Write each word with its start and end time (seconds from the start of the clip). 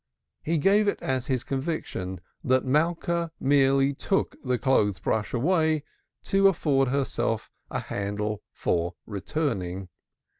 He 0.41 0.57
gave 0.57 0.87
it 0.87 0.99
as 1.03 1.27
his 1.27 1.43
conviction 1.43 2.21
that 2.43 2.65
Malka 2.65 3.31
merely 3.39 3.93
took 3.93 4.35
the 4.41 4.57
clothes 4.57 4.97
brush 4.99 5.31
away 5.31 5.83
to 6.23 6.47
afford 6.47 6.87
herself 6.87 7.51
a 7.69 7.81
handle 7.81 8.41
for 8.51 8.95
returning. 9.05 9.89